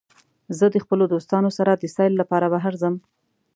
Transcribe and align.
زه 0.57 0.65
د 0.73 0.75
خپلو 0.83 1.03
دوستانو 1.13 1.49
سره 1.57 1.71
د 1.75 1.83
سیل 1.95 2.13
لپاره 2.21 2.45
بهر 2.53 2.73
ځم. 2.81 2.95